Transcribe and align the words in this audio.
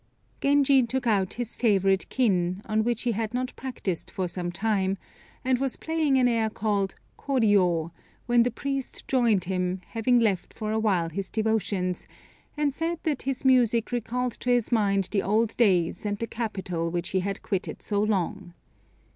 Genji 0.41 0.81
took 0.81 1.05
out 1.05 1.35
his 1.35 1.55
favorite 1.55 2.09
kin, 2.09 2.63
on 2.65 2.83
which 2.83 3.03
he 3.03 3.11
had 3.11 3.35
not 3.35 3.55
practised 3.55 4.09
for 4.09 4.27
some 4.27 4.51
time, 4.51 4.97
and 5.45 5.59
was 5.59 5.75
playing 5.77 6.17
an 6.17 6.27
air 6.27 6.49
called 6.49 6.95
"Kôriô," 7.19 7.91
when 8.25 8.41
the 8.41 8.49
priest 8.49 9.07
joined 9.07 9.43
him, 9.43 9.79
having 9.89 10.19
left 10.19 10.55
for 10.55 10.71
awhile 10.71 11.09
his 11.09 11.29
devotions, 11.29 12.07
and 12.57 12.73
said 12.73 12.97
that 13.03 13.21
his 13.21 13.45
music 13.45 13.91
recalled 13.91 14.31
to 14.31 14.49
his 14.49 14.71
mind 14.71 15.07
the 15.11 15.21
old 15.21 15.55
days 15.55 16.03
and 16.03 16.17
the 16.17 16.25
capital 16.25 16.89
which 16.89 17.09
he 17.09 17.19
had 17.19 17.43
quitted 17.43 17.83
so 17.83 18.01
long. 18.01 18.55